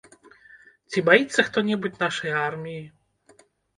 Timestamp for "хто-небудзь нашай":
1.49-2.31